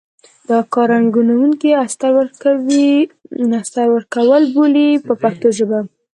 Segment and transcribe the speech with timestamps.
[0.49, 2.11] دا کار رنګوونکي استر
[3.93, 5.79] ورکول بولي په پښتو ژبه.